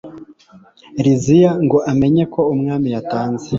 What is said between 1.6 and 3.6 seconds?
ngo amenye ko umwami yatanze